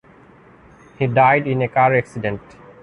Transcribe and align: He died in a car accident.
He 0.97 1.05
died 1.05 1.45
in 1.47 1.61
a 1.61 1.67
car 1.67 1.93
accident. 1.95 2.41